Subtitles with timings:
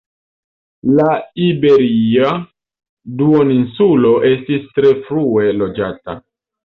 [0.99, 1.09] La
[1.47, 2.31] iberia
[3.21, 6.17] duoninsulo estis tre frue loĝata.